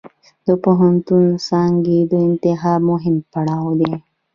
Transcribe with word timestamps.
د 0.45 0.47
پوهنتون 0.63 1.23
څانګې 1.47 1.99
د 2.11 2.13
انتخاب 2.27 2.79
مهم 2.91 3.15
پړاو 3.31 3.69
دی. 3.79 3.93